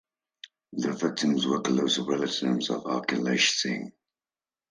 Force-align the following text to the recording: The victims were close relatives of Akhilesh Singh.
The 0.73 0.93
victims 0.93 1.45
were 1.45 1.61
close 1.61 1.99
relatives 1.99 2.71
of 2.71 2.85
Akhilesh 2.85 3.51
Singh. 3.57 3.93